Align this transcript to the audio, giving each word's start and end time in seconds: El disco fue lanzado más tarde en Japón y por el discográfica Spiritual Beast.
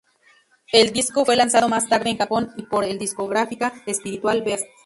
El 0.73 0.93
disco 0.93 1.25
fue 1.25 1.35
lanzado 1.35 1.69
más 1.69 1.87
tarde 1.87 2.09
en 2.09 2.17
Japón 2.17 2.49
y 2.57 2.63
por 2.63 2.83
el 2.85 2.97
discográfica 2.97 3.71
Spiritual 3.87 4.41
Beast. 4.41 4.65